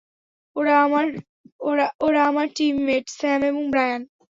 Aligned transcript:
ওরা 2.05 2.21
আমার 2.29 2.47
teammate, 2.55 3.05
Sam 3.19 3.41
এবং 3.43 3.63
ব্রায়ান। 3.71 4.01